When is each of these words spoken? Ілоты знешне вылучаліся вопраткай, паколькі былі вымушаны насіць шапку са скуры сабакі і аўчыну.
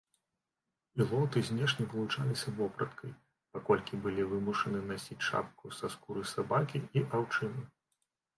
Ілоты 1.03 1.43
знешне 1.49 1.83
вылучаліся 1.91 2.53
вопраткай, 2.61 3.11
паколькі 3.57 4.01
былі 4.07 4.25
вымушаны 4.33 4.79
насіць 4.93 5.19
шапку 5.29 5.73
са 5.83 5.93
скуры 5.99 6.25
сабакі 6.33 6.83
і 6.97 7.07
аўчыну. 7.21 7.63